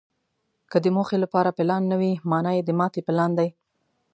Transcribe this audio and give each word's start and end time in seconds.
که 0.71 0.77
د 0.83 0.85
موخې 0.95 1.17
لپاره 1.23 1.55
پلان 1.57 1.83
نه 1.91 1.97
وي، 2.01 2.13
مانا 2.29 2.51
یې 2.57 2.63
د 2.65 2.71
ماتې 2.79 3.01
پلان 3.07 3.31
دی. 3.39 3.49